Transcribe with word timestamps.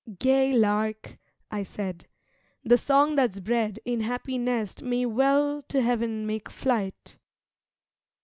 'Gay 0.17 0.51
Lark,' 0.51 1.19
I 1.51 1.61
said, 1.61 2.07
'The 2.63 2.77
song 2.77 3.13
that's 3.15 3.39
bred 3.39 3.79
In 3.85 4.01
happy 4.01 4.39
nest 4.39 4.81
may 4.81 5.05
well 5.05 5.61
to 5.67 5.79
heaven 5.79 6.25
make 6.25 6.49
flight.' 6.49 7.19